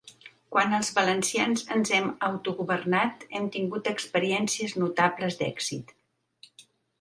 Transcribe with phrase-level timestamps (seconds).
[0.53, 5.95] Quan els valencians ens hem auto-governat hem tingut experiències notables d’èxit.